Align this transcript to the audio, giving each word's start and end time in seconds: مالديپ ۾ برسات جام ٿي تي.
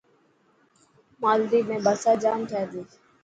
مالديپ 1.21 1.69
۾ 1.75 1.77
برسات 1.85 2.17
جام 2.23 2.39
ٿي 2.49 2.61
تي. 2.71 2.81